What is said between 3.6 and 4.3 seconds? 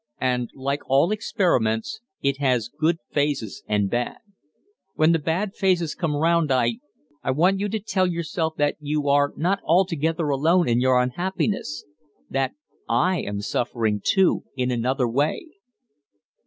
and bad.